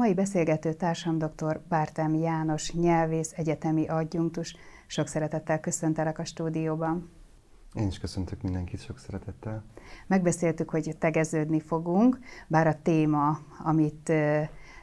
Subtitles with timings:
[0.00, 1.60] Mai beszélgető társam dr.
[1.68, 4.56] Bártámi János, nyelvész, egyetemi adjunktus.
[4.86, 7.10] Sok szeretettel köszöntelek a stúdióban.
[7.72, 9.64] Én is köszöntök mindenkit sok szeretettel.
[10.06, 14.12] Megbeszéltük, hogy tegeződni fogunk, bár a téma, amit,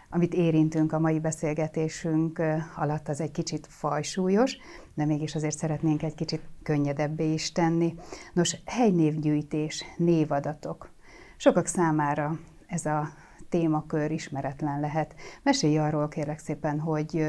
[0.10, 2.41] amit érintünk a mai beszélgetésünk
[2.75, 4.57] alatt, az egy kicsit fajsúlyos,
[4.93, 7.95] de mégis azért szeretnénk egy kicsit könnyedebbé is tenni.
[8.34, 10.89] Nos, helynévgyűjtés, névadatok.
[11.38, 13.09] Sokak számára ez a
[13.54, 15.15] témakör ismeretlen lehet.
[15.43, 17.27] Mesélj arról kérlek szépen, hogy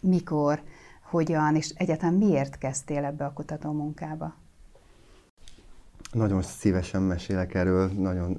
[0.00, 0.62] mikor,
[1.02, 4.34] hogyan, és egyáltalán miért kezdtél ebbe a kutató munkába?
[6.12, 8.38] Nagyon szívesen mesélek erről, nagyon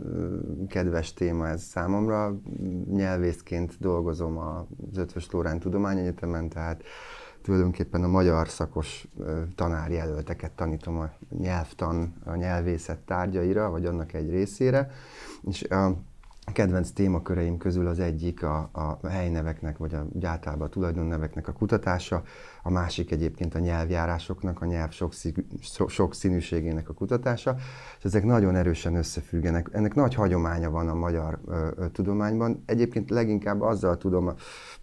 [0.68, 2.40] kedves téma ez számomra.
[2.90, 6.84] Nyelvészként dolgozom az Ötvös Lórán Tudományegyetemen, tehát
[7.42, 9.08] tulajdonképpen a magyar szakos
[9.56, 14.92] tanárjelölteket tanítom a nyelvtan, a nyelvészet tárgyaira, vagy annak egy részére.
[15.44, 15.98] És a
[16.54, 22.24] kedvenc témaköreim közül az egyik a, a helyneveknek, vagy a, általában a tulajdonneveknek a kutatása,
[22.64, 24.92] a másik egyébként a nyelvjárásoknak, a nyelv
[25.88, 27.56] sok színűségének a kutatása,
[27.98, 29.70] és ezek nagyon erősen összefüggenek.
[29.72, 32.64] Ennek nagy hagyománya van a magyar ö, ö, tudományban.
[32.66, 34.34] Egyébként leginkább azzal, tudom,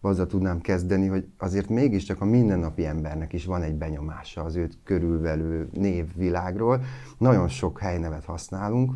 [0.00, 4.78] azzal tudnám kezdeni, hogy azért mégiscsak a mindennapi embernek is van egy benyomása az őt
[4.84, 6.80] körülvelő névvilágról.
[7.19, 8.92] Nagyon sok helynevet használunk,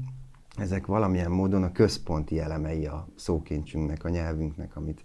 [0.58, 5.04] ezek valamilyen módon a központi elemei a szókincsünknek, a nyelvünknek, amit,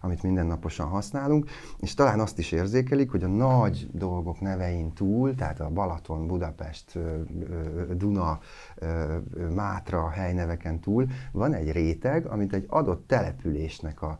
[0.00, 5.60] amit mindennaposan használunk, és talán azt is érzékelik, hogy a nagy dolgok nevein túl, tehát
[5.60, 6.98] a Balaton, Budapest,
[7.96, 8.38] Duna,
[9.54, 14.18] Mátra helyneveken túl van egy réteg, amit egy adott településnek a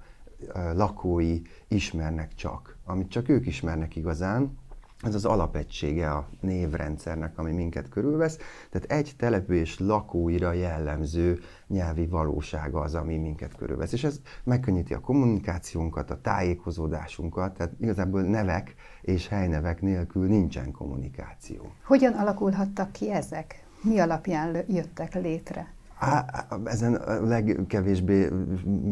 [0.74, 4.58] lakói ismernek csak, amit csak ők ismernek igazán,
[5.03, 8.39] ez az alapegysége a névrendszernek, ami minket körülvesz.
[8.70, 13.92] Tehát egy település lakóira jellemző nyelvi valósága az, ami minket körülvesz.
[13.92, 21.73] És ez megkönnyíti a kommunikációnkat, a tájékozódásunkat, tehát igazából nevek és helynevek nélkül nincsen kommunikáció.
[21.84, 23.64] Hogyan alakulhattak ki ezek?
[23.83, 25.73] Mi alapján jöttek létre?
[26.05, 28.29] Á, ezen legkevésbé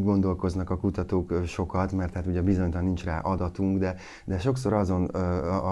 [0.03, 5.15] gondolkoznak a kutatók sokat, mert hát ugye bizonytalan nincs rá adatunk, de, de sokszor azon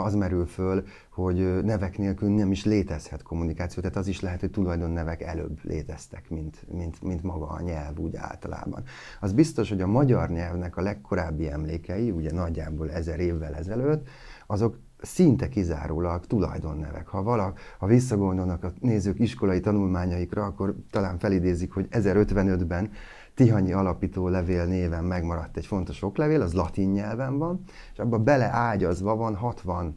[0.04, 4.50] az merül föl, hogy nevek nélkül nem is létezhet kommunikáció, tehát az is lehet, hogy
[4.50, 8.82] tulajdonnevek előbb léteztek, mint, mint, mint maga a nyelv úgy általában.
[9.20, 14.09] Az biztos, hogy a magyar nyelvnek a legkorábbi emlékei, ugye nagyjából ezer évvel ezelőtt,
[14.47, 17.09] azok szinte kizárólag tulajdonnevek.
[17.09, 22.91] Ha valak, ha visszagondolnak a nézők iskolai tanulmányaikra, akkor talán felidézik, hogy 1055-ben
[23.34, 27.60] Tihanyi alapító levél néven megmaradt egy fontos oklevél, az latin nyelven van,
[27.92, 29.97] és abban beleágyazva van 60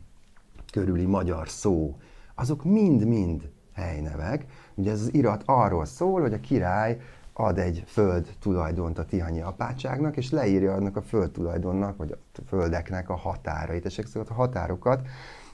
[0.72, 1.98] körüli magyar szó.
[2.36, 4.46] Azok mind-mind helynevek.
[4.76, 7.00] Ugye ez az irat arról szól, hogy a király
[7.42, 12.42] ad egy föld tulajdont a Tihanyi apátságnak, és leírja annak a föld tulajdonnak, vagy a
[12.48, 13.86] földeknek a határait.
[13.86, 15.08] És a határokat,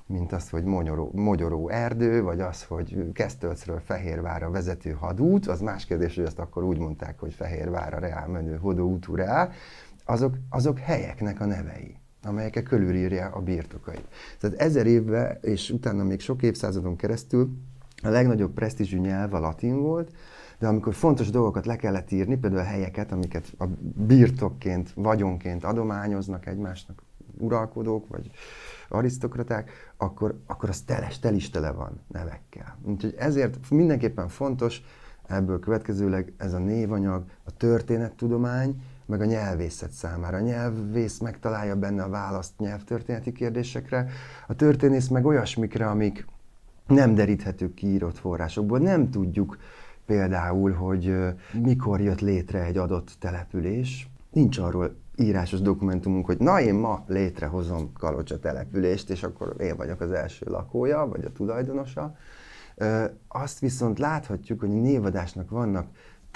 [0.05, 5.85] mint az, hogy Mogyoró, Mogyoró erdő, vagy az, hogy Kesztölcről Fehérvára vezető hadút, az más
[5.85, 9.51] kérdés, hogy azt akkor úgy mondták, hogy Fehérvára reál menő hodó reál,
[10.05, 14.07] azok, azok helyeknek a nevei amelyekkel körülírja a birtokait.
[14.39, 17.49] Tehát ezer évben, és utána még sok évszázadon keresztül
[18.03, 20.11] a legnagyobb presztízsű nyelv a latin volt,
[20.59, 23.65] de amikor fontos dolgokat le kellett írni, például a helyeket, amiket a
[24.07, 27.01] birtokként, vagyonként adományoznak egymásnak
[27.37, 28.31] uralkodók, vagy
[28.89, 32.77] arisztokraták, akkor, akkor az teles, tel is tele van nevekkel.
[32.83, 34.81] Úgyhogy ezért mindenképpen fontos
[35.27, 40.37] ebből következőleg ez a névanyag, a történettudomány, meg a nyelvészet számára.
[40.37, 44.09] A nyelvész megtalálja benne a választ nyelvtörténeti kérdésekre,
[44.47, 46.25] a történész meg olyasmikre, amik
[46.87, 48.79] nem deríthetők ki írott forrásokból.
[48.79, 49.57] Nem tudjuk
[50.07, 51.15] például, hogy
[51.53, 54.09] mikor jött létre egy adott település.
[54.31, 60.01] Nincs arról írásos dokumentumunk, hogy na én ma létrehozom Kalocsa települést, és akkor én vagyok
[60.01, 62.15] az első lakója, vagy a tulajdonosa.
[63.27, 65.87] Azt viszont láthatjuk, hogy a névadásnak vannak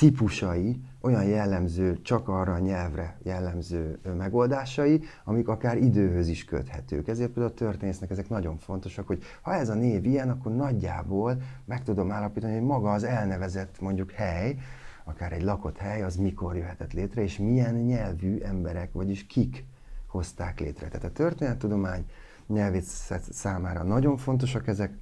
[0.01, 7.07] típusai, olyan jellemző, csak arra a nyelvre jellemző megoldásai, amik akár időhöz is köthetők.
[7.07, 11.41] Ezért például a történésznek ezek nagyon fontosak, hogy ha ez a név ilyen, akkor nagyjából
[11.65, 14.57] meg tudom állapítani, hogy maga az elnevezett mondjuk hely,
[15.03, 19.65] akár egy lakott hely, az mikor jöhetett létre, és milyen nyelvű emberek, vagyis kik
[20.07, 20.87] hozták létre.
[20.87, 22.05] Tehát a történettudomány
[22.47, 24.97] nyelvészet számára nagyon fontosak ezek,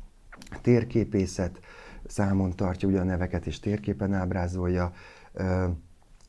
[0.62, 1.60] térképészet,
[2.08, 4.92] számon tartja ugye a neveket és térképen ábrázolja,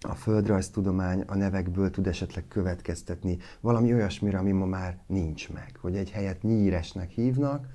[0.01, 5.73] a földrajztudomány a nevekből tud esetleg következtetni valami olyasmire, ami ma már nincs meg.
[5.81, 7.67] Hogy egy helyet nyíresnek hívnak,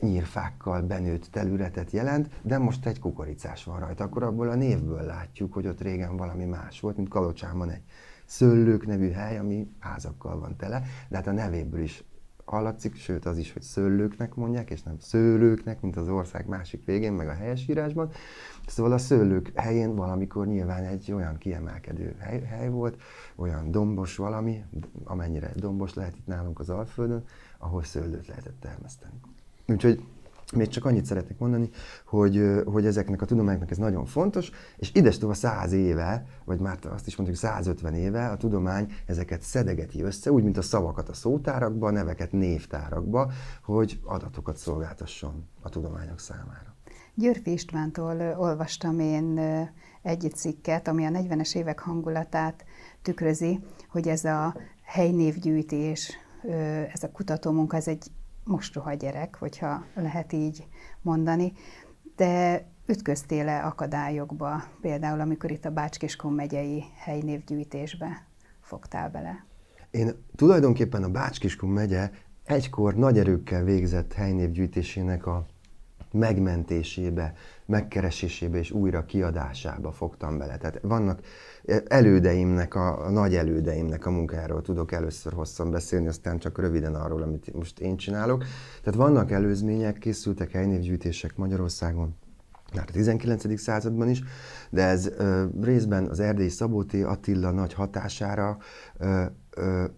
[0.00, 4.04] nyírfákkal benőtt területet jelent, de most egy kukoricás van rajta.
[4.04, 7.82] Akkor abból a névből látjuk, hogy ott régen valami más volt, mint Kalocsán van egy
[8.24, 12.04] Szőlők nevű hely, ami házakkal van tele, de hát a nevéből is
[12.48, 17.12] hallatszik, sőt az is, hogy szőlőknek mondják, és nem szőlőknek, mint az ország másik végén,
[17.12, 18.10] meg a helyesírásban.
[18.66, 23.02] Szóval a szőlők helyén valamikor nyilván egy olyan kiemelkedő hely, hely volt,
[23.36, 24.64] olyan dombos valami,
[25.04, 27.24] amennyire dombos lehet itt nálunk az Alföldön,
[27.58, 29.20] ahol szőlőt lehetett termeszteni.
[29.66, 30.02] Úgyhogy
[30.54, 31.70] még csak annyit szeretnék mondani,
[32.06, 37.06] hogy, hogy ezeknek a tudományoknak ez nagyon fontos, és idestova száz éve, vagy már azt
[37.06, 41.86] is mondjuk 150 éve a tudomány ezeket szedegeti össze, úgy, mint a szavakat a szótárakba,
[41.86, 43.30] a neveket névtárakba,
[43.62, 46.76] hogy adatokat szolgáltasson a tudományok számára.
[47.14, 49.38] Györfi Istvántól olvastam én
[50.02, 52.64] egy cikket, ami a 40-es évek hangulatát
[53.02, 56.16] tükrözi, hogy ez a helynévgyűjtés,
[56.92, 58.10] ez a kutatómunka, ez egy
[58.48, 60.66] mostoha gyerek, hogyha lehet így
[61.02, 61.52] mondani,
[62.16, 68.26] de ütköztél-e akadályokba, például amikor itt a Bács-Kiskun megyei helynévgyűjtésbe
[68.60, 69.46] fogtál bele?
[69.90, 72.10] Én tulajdonképpen a Bács-Kiskun megye
[72.44, 75.46] egykor nagy erőkkel végzett helynévgyűjtésének a
[76.12, 77.34] megmentésébe,
[77.66, 80.56] megkeresésébe és újra kiadásába fogtam bele.
[80.56, 81.20] Tehát vannak
[81.88, 87.22] elődeimnek, a, a nagy elődeimnek a munkáról tudok először hosszan beszélni, aztán csak röviden arról,
[87.22, 88.44] amit most én csinálok.
[88.82, 92.16] Tehát vannak előzmények, készültek helynévgyűjtések Magyarországon,
[92.74, 93.60] már a 19.
[93.60, 94.22] században is,
[94.70, 98.58] de ez ö, részben az erdélyi Szabóti Attila nagy hatására
[98.98, 99.24] ö,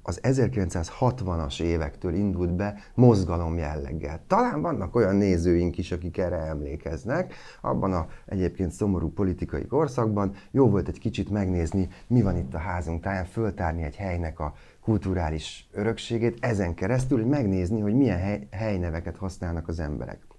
[0.02, 4.20] az 1960-as évektől indult be mozgalom jelleggel.
[4.26, 7.34] Talán vannak olyan nézőink is, akik erre emlékeznek.
[7.60, 12.58] Abban a egyébként szomorú politikai korszakban jó volt egy kicsit megnézni, mi van itt a
[12.58, 18.48] házunk táján, föltárni egy helynek a kulturális örökségét, ezen keresztül, hogy megnézni, hogy milyen hely,
[18.50, 20.29] helyneveket használnak az emberek.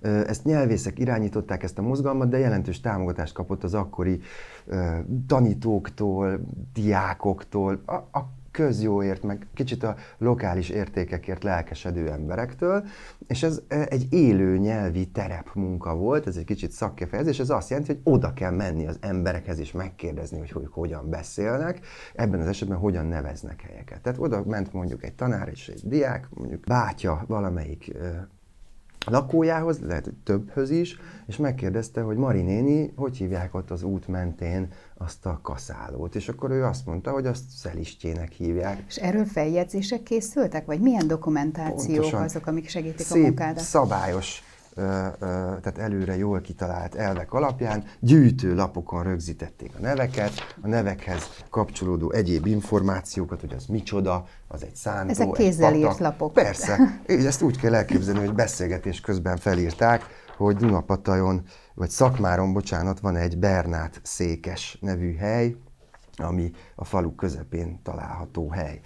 [0.00, 4.20] Ezt nyelvészek irányították ezt a mozgalmat, de jelentős támogatást kapott az akkori
[5.26, 6.40] tanítóktól,
[6.72, 12.84] diákoktól, a, a közjóért, meg kicsit a lokális értékekért lelkesedő emberektől,
[13.26, 17.92] és ez egy élő nyelvi terep munka volt, ez egy kicsit szakkifejezés, ez azt jelenti,
[17.92, 21.80] hogy oda kell menni az emberekhez és megkérdezni, hogy, hogy hogyan beszélnek,
[22.14, 24.00] ebben az esetben hogyan neveznek helyeket.
[24.00, 27.92] Tehát oda ment mondjuk egy tanár és egy diák, mondjuk bátya valamelyik
[29.06, 34.08] lakójához, lehet, hogy többhöz is, és megkérdezte, hogy Mari néni, hogy hívják ott az út
[34.08, 36.14] mentén azt a kaszálót.
[36.14, 38.84] És akkor ő azt mondta, hogy azt szelistjének hívják.
[38.88, 43.64] És erről feljegyzések készültek, vagy milyen dokumentációk Pontosan azok, amik segítik szép, a munkádat?
[43.64, 44.42] szabályos
[44.76, 50.32] tehát előre jól kitalált elvek alapján gyűjtő lapokon rögzítették a neveket,
[50.62, 55.98] a nevekhez kapcsolódó egyéb információkat, hogy az micsoda, az egy szántó, Ezek kézzel egy írt
[55.98, 56.32] lapok.
[56.32, 60.02] Persze, ezt úgy kell elképzelni, hogy beszélgetés közben felírták,
[60.36, 61.42] hogy Dunapatajon,
[61.74, 65.56] vagy Szakmáron, bocsánat, van egy Bernát székes nevű hely,
[66.16, 68.80] ami a falu közepén található hely.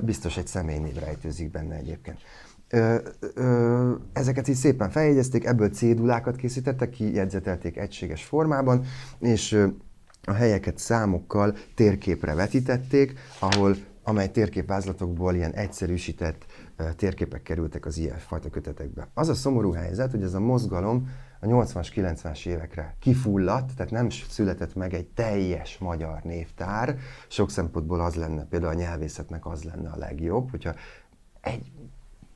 [0.00, 2.18] Biztos egy személynév rejtőzik benne egyébként
[2.70, 2.96] ö,
[3.34, 8.84] ö, ezeket így szépen feljegyezték, ebből cédulákat készítettek, kijegyzetelték egységes formában,
[9.18, 9.66] és ö,
[10.24, 16.44] a helyeket számokkal térképre vetítették, ahol amely térképvázlatokból ilyen egyszerűsített
[16.96, 19.08] térképek kerültek az ilyen fajta kötetekbe.
[19.14, 21.08] Az a szomorú helyzet, hogy ez a mozgalom
[21.40, 26.96] a 80-as, 90-es évekre kifulladt, tehát nem született meg egy teljes magyar névtár.
[27.28, 30.74] Sok szempontból az lenne, például a nyelvészetnek az lenne a legjobb, hogyha
[31.40, 31.72] egy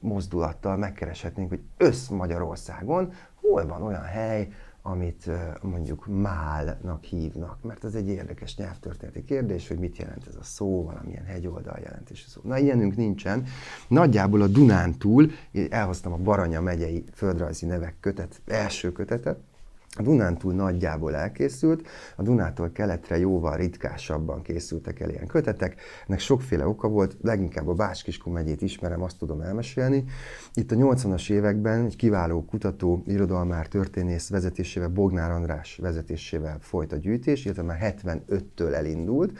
[0.04, 4.48] mozdulattal megkereshetnénk, hogy össz Magyarországon hol van olyan hely,
[4.82, 5.30] amit
[5.62, 10.84] mondjuk málnak hívnak, mert ez egy érdekes nyelvtörténeti kérdés, hogy mit jelent ez a szó,
[10.84, 12.40] valamilyen hegyoldal jelentésű szó.
[12.44, 13.44] Na, ilyenünk nincsen.
[13.88, 15.30] Nagyjából a Dunántúl,
[15.70, 19.38] elhoztam a Baranya megyei földrajzi nevek kötet, első kötetet,
[19.96, 25.80] a Dunántúl nagyjából elkészült, a Dunától keletre jóval ritkásabban készültek el ilyen kötetek.
[26.06, 30.04] Ennek sokféle oka volt, leginkább a Bács-Kiskun megyét ismerem, azt tudom elmesélni.
[30.54, 36.96] Itt a 80-as években egy kiváló kutató, irodalmár, történész vezetésével, Bognár András vezetésével folyt a
[36.96, 39.38] gyűjtés, illetve már 75-től elindult.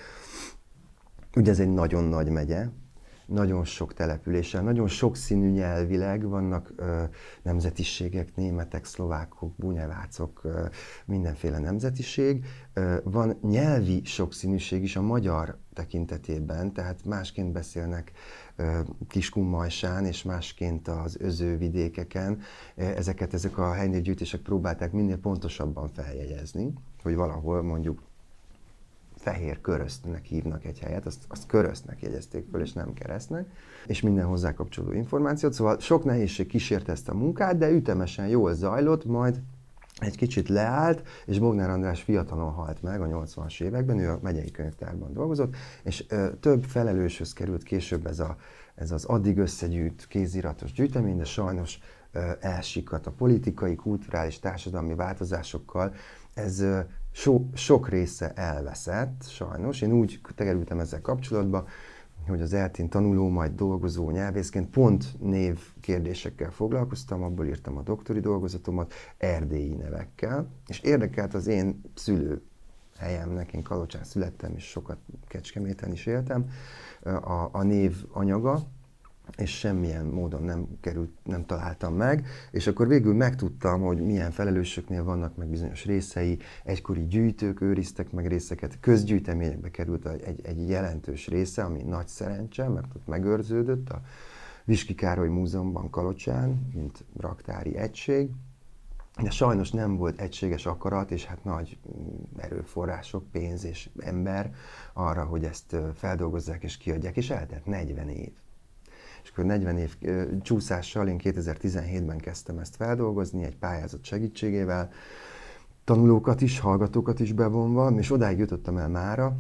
[1.37, 2.67] Ugye ez egy nagyon nagy megye,
[3.27, 7.03] nagyon sok településen, nagyon sok színű nyelvileg, vannak ö,
[7.43, 10.67] nemzetiségek, németek, szlovákok, bunyevácok, ö,
[11.05, 12.45] mindenféle nemzetiség.
[12.73, 18.13] Ö, van nyelvi sokszínűség is a magyar tekintetében, tehát másként beszélnek
[19.09, 22.41] Kiskunmajsán és másként az özővidékeken.
[22.75, 28.03] Ezeket ezek a helynévgyűjtések próbálták minél pontosabban feljegyezni, hogy valahol mondjuk
[29.25, 33.47] fehér köröztnek hívnak egy helyet, azt, azt köröztnek jegyezték föl, és nem keresztnek,
[33.87, 35.53] és minden hozzá kapcsolódó információt.
[35.53, 39.43] Szóval sok nehézség kísérte ezt a munkát, de ütemesen jól zajlott, majd
[39.99, 44.51] egy kicsit leállt, és Bognár András fiatalon halt meg a 80-as években, ő a megyei
[44.51, 48.37] könyvtárban dolgozott, és ö, több felelőshöz került később ez, a,
[48.75, 51.79] ez az addig összegyűjt kéziratos gyűjtemény, de sajnos
[52.13, 55.95] ö, elsikadt a politikai, kulturális, társadalmi változásokkal.
[56.35, 56.65] Ez
[57.15, 59.81] so, sok része elveszett, sajnos.
[59.81, 61.67] Én úgy kerültem ezzel kapcsolatba,
[62.27, 68.21] hogy az eltén tanuló, majd dolgozó nyelvészként pont név kérdésekkel foglalkoztam, abból írtam a doktori
[68.21, 72.43] dolgozatomat, erdélyi nevekkel, és érdekelt az én szülő
[72.99, 76.51] helyemnek, én Kalocsán születtem, és sokat Kecskeméten is éltem,
[77.03, 78.63] a, a név anyaga,
[79.37, 85.05] és semmilyen módon nem került, nem találtam meg, és akkor végül megtudtam, hogy milyen felelősöknél
[85.05, 91.63] vannak meg bizonyos részei, egykori gyűjtők őriztek meg részeket, közgyűjteményekbe került egy, egy jelentős része,
[91.63, 94.03] ami nagy szerencse, mert ott megőrződött a
[94.65, 98.31] Viski Károly Múzeumban Kalocsán, mint raktári egység,
[99.23, 101.79] de sajnos nem volt egységes akarat, és hát nagy
[102.37, 104.55] erőforrások, pénz és ember
[104.93, 108.33] arra, hogy ezt feldolgozzák és kiadják, és eltelt 40 év
[109.25, 109.97] és akkor 40 év
[110.43, 114.91] csúszással én 2017-ben kezdtem ezt feldolgozni egy pályázat segítségével,
[115.85, 119.37] tanulókat is, hallgatókat is bevonva, és odáig jutottam el mára,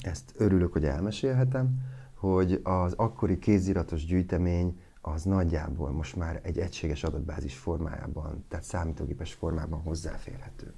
[0.00, 1.68] ezt örülök, hogy elmesélhetem,
[2.14, 9.32] hogy az akkori kéziratos gyűjtemény az nagyjából most már egy egységes adatbázis formájában, tehát számítógépes
[9.32, 10.72] formában hozzáférhető.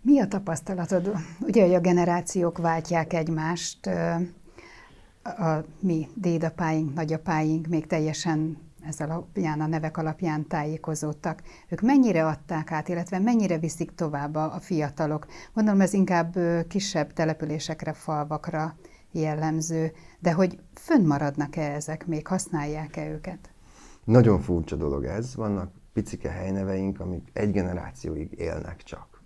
[0.00, 1.12] Mi a tapasztalatod?
[1.40, 3.90] Ugye, hogy a generációk váltják egymást,
[5.22, 11.42] a mi dédapáink, nagyapáink még teljesen ez alapján, a nevek alapján tájékozódtak.
[11.68, 15.26] Ők mennyire adták át, illetve mennyire viszik tovább a, fiatalok?
[15.54, 16.36] Gondolom ez inkább
[16.68, 18.76] kisebb településekre, falvakra
[19.12, 23.50] jellemző, de hogy fönnmaradnak-e ezek, még használják-e őket?
[24.04, 25.34] Nagyon furcsa dolog ez.
[25.34, 29.22] Vannak picike helyneveink, amik egy generációig élnek csak.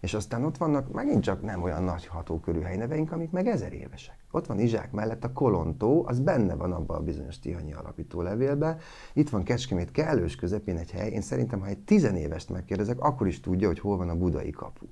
[0.00, 4.17] És aztán ott vannak megint csak nem olyan nagy hatókörű helyneveink, amik meg ezer évesek.
[4.30, 8.78] Ott van Izsák mellett a Kolontó, az benne van abban a bizonyos Tihanyi alapító levélben.
[9.12, 11.10] Itt van Kecskemét kellős közepén egy hely.
[11.10, 14.86] Én szerintem, ha egy tizenévest megkérdezek, akkor is tudja, hogy hol van a budai kapu.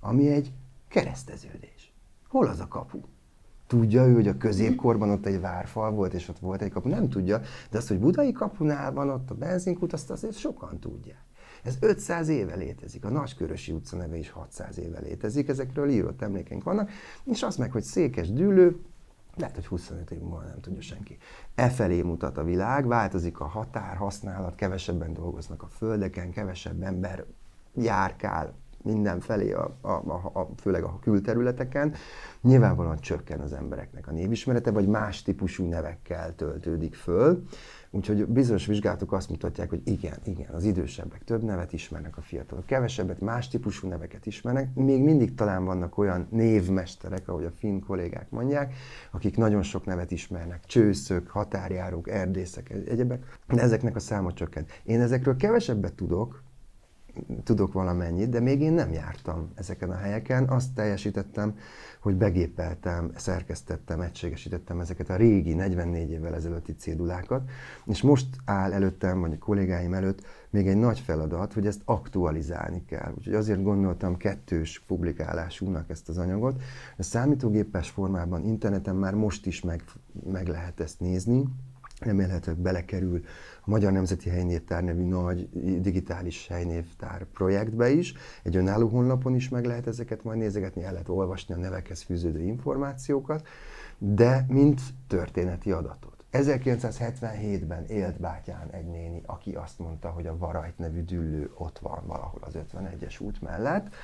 [0.00, 0.52] Ami egy
[0.88, 1.92] kereszteződés.
[2.28, 3.00] Hol az a kapu?
[3.66, 6.88] Tudja ő, hogy a középkorban ott egy várfal volt, és ott volt egy kapu?
[6.88, 11.24] Nem tudja, de azt, hogy budai kapunál van ott a benzinkút, azt azért sokan tudják.
[11.62, 16.64] Ez 500 éve létezik, a Nagykörösi utca neve is 600 éve létezik, ezekről írott emlékeink
[16.64, 16.90] vannak,
[17.24, 18.80] és az meg, hogy székes dűlő,
[19.36, 21.18] lehet, hogy 25 év múlva nem tudja senki.
[21.54, 27.24] E felé mutat a világ, változik a határ, használat, kevesebben dolgoznak a földeken, kevesebb ember
[27.74, 31.94] járkál mindenfelé, a, a, a, a, főleg a külterületeken.
[32.40, 37.44] Nyilvánvalóan csökken az embereknek a névismerete, vagy más típusú nevekkel töltődik föl.
[37.92, 42.66] Úgyhogy bizonyos vizsgálatok azt mutatják, hogy igen, igen, az idősebbek több nevet ismernek, a fiatalok
[42.66, 44.74] kevesebbet, más típusú neveket ismernek.
[44.74, 48.74] Még mindig talán vannak olyan névmesterek, ahogy a finn kollégák mondják,
[49.10, 54.70] akik nagyon sok nevet ismernek, csőszök, határjárók, erdészek, egyebek, de ezeknek a száma csökkent.
[54.82, 56.42] Én ezekről kevesebbet tudok,
[57.44, 60.48] tudok valamennyit, de még én nem jártam ezeken a helyeken.
[60.48, 61.56] Azt teljesítettem,
[62.00, 67.48] hogy begépeltem, szerkesztettem, egységesítettem ezeket a régi 44 évvel ezelőtti cédulákat,
[67.86, 72.84] és most áll előttem, vagy a kollégáim előtt még egy nagy feladat, hogy ezt aktualizálni
[72.84, 73.12] kell.
[73.16, 76.62] Úgyhogy azért gondoltam kettős publikálásúnak ezt az anyagot.
[76.96, 79.84] A számítógépes formában, interneten már most is meg,
[80.30, 81.44] meg lehet ezt nézni,
[82.00, 83.20] remélhetőleg belekerül
[83.60, 85.48] a Magyar Nemzeti Helynévtár nevű nagy
[85.80, 88.14] digitális helynévtár projektbe is.
[88.42, 92.40] Egy önálló honlapon is meg lehet ezeket majd nézegetni, el lehet olvasni a nevekhez fűződő
[92.40, 93.46] információkat,
[93.98, 96.20] de mint történeti adatot.
[96.32, 102.02] 1977-ben élt bátyán egy néni, aki azt mondta, hogy a Varajt nevű düllő ott van
[102.06, 103.94] valahol az 51-es út mellett.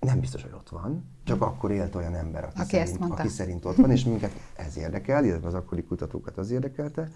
[0.00, 3.64] Nem biztos, hogy ott van, csak akkor élt olyan ember, aki, aki, szerint, aki szerint
[3.64, 7.08] ott van, és minket ez érdekel, illetve az akkori kutatókat az érdekelte.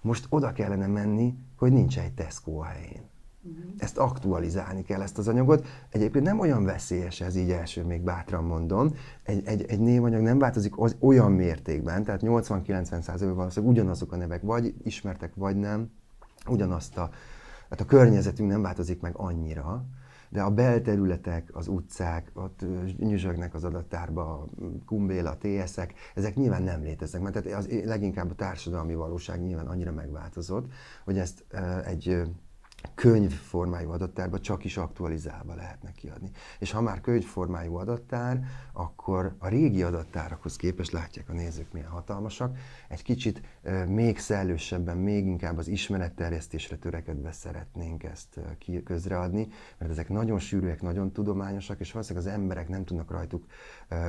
[0.00, 3.02] Most oda kellene menni, hogy nincs egy Tesco a helyén.
[3.42, 3.64] Uh-huh.
[3.78, 5.66] Ezt aktualizálni kell, ezt az anyagot.
[5.90, 8.94] Egyébként nem olyan veszélyes ez, így első még bátran mondom.
[9.22, 14.16] Egy, egy, egy névanyag nem változik az olyan mértékben, tehát 80-90 százalékban valószínűleg ugyanazok a
[14.16, 15.90] nevek, vagy ismertek, vagy nem.
[16.48, 17.10] Ugyanazt a,
[17.70, 19.84] hát a környezetünk nem változik meg annyira,
[20.28, 22.64] de a belterületek, az utcák, ott
[22.98, 24.48] nyüzsögnek az adattárba
[24.86, 30.72] kumbéla, TS-ek, ezek nyilván nem léteznek, mert az leginkább a társadalmi valóság nyilván annyira megváltozott,
[31.04, 31.44] hogy ezt
[31.84, 32.22] egy
[32.94, 36.30] könyvformájú adattárba csak is aktualizálva lehetne kiadni.
[36.58, 42.58] És ha már könyvformájú adattár, akkor a régi adattárakhoz képest látják a nézők milyen hatalmasak,
[42.88, 43.40] egy kicsit
[43.86, 48.40] még szellősebben, még inkább az ismeretterjesztésre törekedve szeretnénk ezt
[48.84, 53.44] közreadni, mert ezek nagyon sűrűek, nagyon tudományosak, és valószínűleg az emberek nem tudnak rajtuk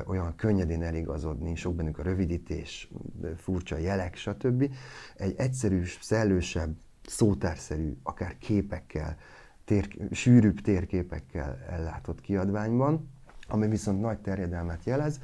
[0.05, 2.89] olyan könnyedén eligazodni, sok bennük a rövidítés,
[3.37, 4.73] furcsa jelek, stb.
[5.15, 6.75] Egy egyszerű, szellősebb,
[7.09, 9.17] szótárszerű, akár képekkel,
[9.65, 13.09] tér, sűrűbb térképekkel ellátott kiadványban,
[13.47, 15.19] ami viszont nagy terjedelmet jelez,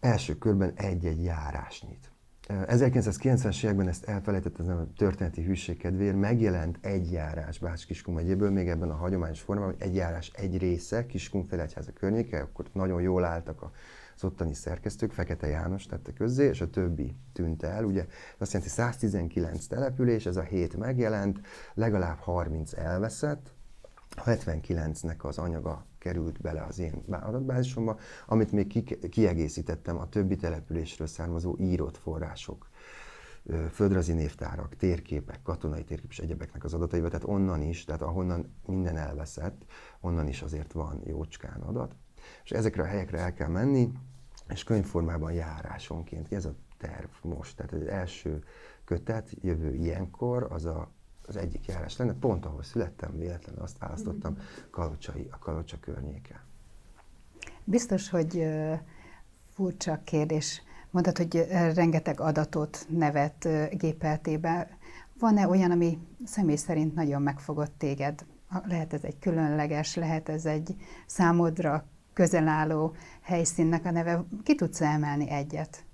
[0.00, 2.10] első körben egy-egy járásnyit.
[2.48, 8.90] 1990-es években ezt elfelejtettem a történeti hűség kedvéért, megjelent egy járás Bács-Kiskun megyéből, még ebben
[8.90, 13.72] a hagyományos formában, egy járás egy része, Kiskunfélegyháza környéke, akkor nagyon jól álltak a
[14.22, 17.84] az ottani szerkesztők, Fekete János tette közzé, és a többi tűnt el.
[17.84, 18.06] Ugye
[18.38, 21.40] azt jelenti 119 település, ez a hét megjelent,
[21.74, 23.52] legalább 30 elveszett,
[24.16, 31.06] 79-nek az anyaga került bele az én adatbázisomba, amit még ki, kiegészítettem a többi településről
[31.06, 32.68] származó írott források
[33.70, 38.96] földrajzi névtárak, térképek, katonai térkép és egyebeknek az adataiba, tehát onnan is, tehát ahonnan minden
[38.96, 39.64] elveszett,
[40.00, 41.94] onnan is azért van jócskán adat.
[42.44, 43.92] És ezekre a helyekre el kell menni,
[44.50, 46.32] és könyvformában járásonként.
[46.32, 47.56] Ez a terv most.
[47.56, 48.44] Tehát az első
[48.84, 50.90] kötet jövő ilyenkor az a,
[51.26, 52.14] az egyik járás lenne.
[52.14, 54.36] Pont ahol születtem, véletlenül azt választottam,
[54.70, 56.44] Kalocsai, a Kalocsa környéke.
[57.64, 58.46] Biztos, hogy
[59.54, 60.62] furcsa kérdés.
[60.90, 64.78] Mondtad, hogy rengeteg adatot, nevet gépeltél be.
[65.18, 68.24] Van-e olyan, ami személy szerint nagyon megfogott téged?
[68.64, 70.76] Lehet ez egy különleges, lehet ez egy
[71.06, 74.24] számodra közel álló helyszínnek a neve.
[74.42, 75.84] Ki tudsz emelni egyet?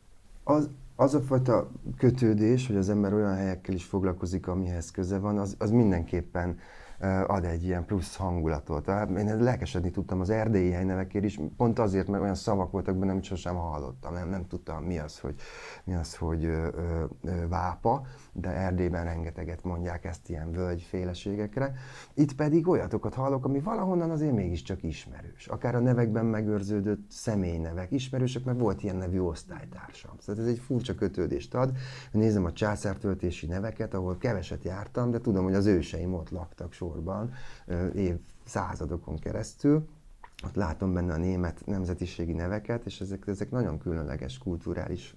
[0.44, 5.38] Az, az a fajta kötődés, hogy az ember olyan helyekkel is foglalkozik, amihez köze van,
[5.38, 6.58] az, az mindenképpen
[7.26, 8.88] ad egy ilyen plusz hangulatot.
[9.18, 13.24] Én lelkesedni tudtam az erdélyi helynevekért is, pont azért, mert olyan szavak voltak benne, amit
[13.24, 14.12] sosem hallottam.
[14.12, 15.34] Nem, nem tudtam, mi az, hogy,
[15.84, 16.68] mi az, hogy ö,
[17.22, 21.72] ö, vápa, de Erdélyben rengeteget mondják ezt ilyen völgyféleségekre.
[22.14, 25.46] Itt pedig olyatokat hallok, ami valahonnan azért mégiscsak ismerős.
[25.46, 30.16] Akár a nevekben megőrződött személynevek ismerősek, mert volt ilyen nevű osztálytársam.
[30.24, 31.76] Tehát ez egy furcsa kötődést ad.
[32.12, 37.32] Nézem a császártöltési neveket, ahol keveset jártam, de tudom, hogy az őseim ott laktak sorban
[37.94, 39.88] év századokon keresztül.
[40.44, 45.16] Ott látom benne a német nemzetiségi neveket, és ezek, ezek nagyon különleges kulturális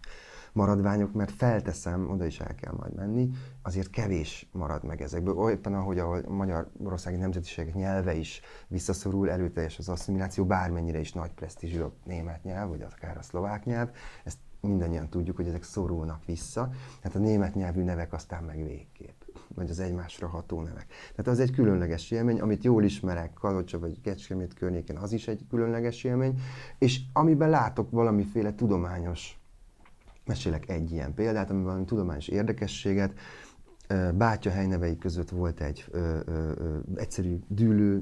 [0.53, 3.29] maradványok, mert felteszem, oda is el kell majd menni,
[3.61, 5.49] azért kevés marad meg ezekből.
[5.49, 11.79] Éppen ahogy a magyarországi nemzetiségek nyelve is visszaszorul, előteljes az asszimiláció, bármennyire is nagy presztízsű
[11.79, 13.89] a német nyelv, vagy akár a szlovák nyelv,
[14.23, 16.69] ezt mindannyian tudjuk, hogy ezek szorulnak vissza.
[17.03, 19.18] Hát a német nyelvű nevek aztán meg végképp
[19.55, 20.85] vagy az egymásra ható nevek.
[21.15, 25.45] Tehát az egy különleges élmény, amit jól ismerek, Kalocsa vagy Kecskemét környéken, az is egy
[25.49, 26.41] különleges élmény,
[26.77, 29.39] és amiben látok valamiféle tudományos
[30.29, 33.13] Mesélek egy ilyen példát, amiben van tudományos érdekességet.
[34.13, 37.39] Bátya helynevei között volt egy ö, ö, ö, egyszerű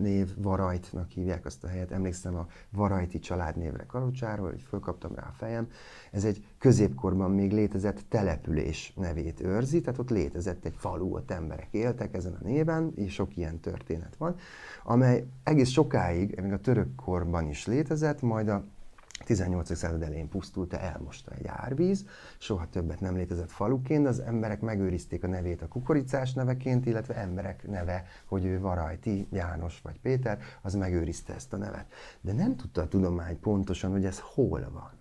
[0.01, 1.91] név, Varajtnak hívják azt a helyet.
[1.91, 5.67] Emlékszem a Varajti családnévre Kalocsáról, hogy fölkaptam rá a fejem.
[6.11, 11.67] Ez egy középkorban még létezett település nevét őrzi, tehát ott létezett egy falu, ott emberek
[11.71, 14.35] éltek ezen a néven, és sok ilyen történet van,
[14.83, 18.63] amely egész sokáig, még a török korban is létezett, majd a
[19.25, 19.75] 18.
[19.75, 22.05] század elején pusztult elmosta egy árvíz,
[22.37, 27.67] soha többet nem létezett faluként, az emberek megőrizték a nevét a kukoricás neveként, illetve emberek
[27.67, 31.93] neve, hogy ő Varajti, János vagy Péter, az megőrizte ezt a nevet.
[32.21, 34.91] De nem tudta a tudomány pontosan, hogy ez hol van.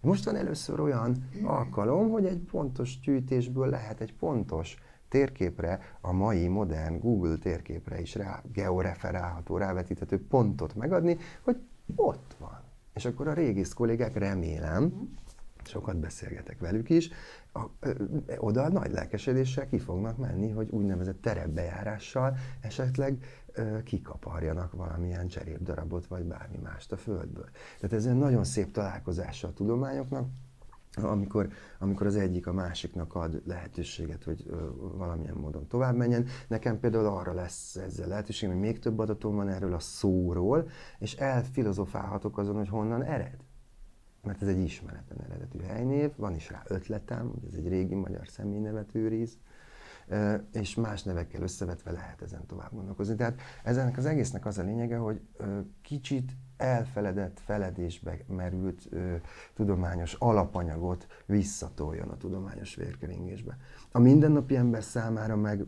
[0.00, 4.76] Most van először olyan alkalom, hogy egy pontos gyűjtésből lehet egy pontos
[5.08, 11.60] térképre, a mai modern Google térképre is rá, georeferálható, rávetíthető pontot megadni, hogy
[11.94, 12.67] ott van.
[12.98, 15.08] És akkor a régész kollégák remélem,
[15.64, 17.10] sokat beszélgetek velük is,
[17.52, 17.92] a, ö,
[18.36, 26.24] oda nagy lelkesedéssel ki fognak menni, hogy úgynevezett terepbejárással esetleg ö, kikaparjanak valamilyen cserépdarabot, vagy
[26.24, 27.48] bármi mást a földből.
[27.80, 30.28] Tehát ez egy nagyon szép találkozása a tudományoknak,
[31.04, 36.26] amikor, amikor az egyik a másiknak ad lehetőséget, hogy ö, valamilyen módon tovább menjen.
[36.48, 41.14] Nekem például arra lesz ezzel lehetőség, hogy még több adatom van erről a szóról, és
[41.14, 43.36] elfilozofálhatok azon, hogy honnan ered.
[44.22, 48.94] Mert ez egy ismeretlen eredetű helynév, van is rá ötletem, ez egy régi magyar személynevet
[48.94, 49.38] őriz,
[50.52, 53.14] és más nevekkel összevetve lehet ezen tovább gondolkozni.
[53.14, 55.20] Tehát ezenek az egésznek az a lényege, hogy
[55.82, 59.14] kicsit elfeledett, feledésbe merült ö,
[59.54, 63.56] tudományos alapanyagot visszatoljon a tudományos vérkeringésbe.
[63.92, 65.66] A mindennapi ember számára meg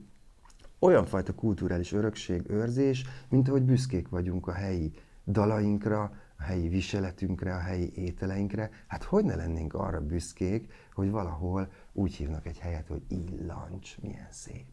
[0.78, 4.92] olyan fajta kulturális örökség, őrzés, mint ahogy büszkék vagyunk a helyi
[5.26, 8.70] dalainkra, a helyi viseletünkre, a helyi ételeinkre.
[8.86, 14.28] Hát hogy ne lennénk arra büszkék, hogy valahol úgy hívnak egy helyet, hogy illancs, milyen
[14.30, 14.66] szép.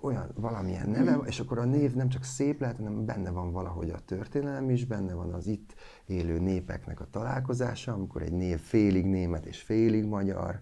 [0.00, 3.90] Olyan valamilyen neve, és akkor a név nem csak szép lehet, hanem benne van valahogy
[3.90, 5.74] a történelem is, benne van az itt
[6.06, 10.60] élő népeknek a találkozása, amikor egy név félig német és félig magyar,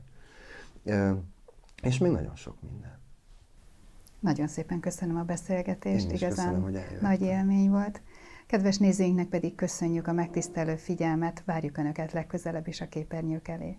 [1.83, 2.99] és még nagyon sok minden.
[4.21, 7.01] Nagyon szépen köszönöm a beszélgetést, Én is igazán köszönöm, hogy eljöttem.
[7.01, 8.03] nagy élmény volt.
[8.47, 13.79] Kedves nézőinknek pedig köszönjük a megtisztelő figyelmet, várjuk Önöket legközelebb is a képernyők elé.